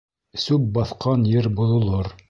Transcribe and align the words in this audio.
Сүп 0.45 0.65
баҫҡан 0.79 1.29
ер 1.37 1.51
боҙолор 1.61 2.15